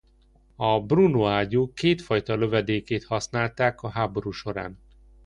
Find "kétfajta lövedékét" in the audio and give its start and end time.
1.73-3.03